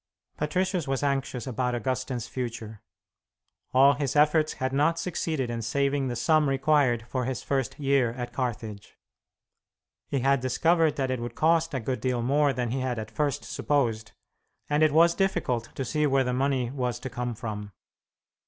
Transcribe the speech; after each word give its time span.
Patricius 0.35 0.87
was 0.87 1.03
anxious 1.03 1.45
about 1.45 1.75
Augustine's 1.75 2.27
future. 2.27 2.81
All 3.71 3.93
his 3.93 4.15
efforts 4.15 4.53
had 4.53 4.73
not 4.73 4.97
succeeded 4.97 5.51
in 5.51 5.61
saving 5.61 6.07
the 6.07 6.15
sum 6.15 6.49
required 6.49 7.05
for 7.07 7.25
his 7.25 7.43
first 7.43 7.77
year 7.79 8.11
at 8.13 8.33
Carthage. 8.33 8.97
He 10.07 10.21
had 10.21 10.39
discovered 10.39 10.95
that 10.95 11.11
it 11.11 11.19
would 11.19 11.35
cost 11.35 11.75
a 11.75 11.79
good 11.79 12.01
deal 12.01 12.23
more 12.23 12.51
than 12.51 12.71
he 12.71 12.79
had 12.79 12.97
at 12.97 13.11
first 13.11 13.43
supposed, 13.45 14.13
and 14.67 14.81
it 14.81 14.91
was 14.91 15.13
difficult 15.13 15.69
to 15.75 15.85
see 15.85 16.07
where 16.07 16.23
the 16.23 16.33
money 16.33 16.71
was 16.71 16.97
to 17.01 17.09
come 17.11 17.35
from. 17.35 17.71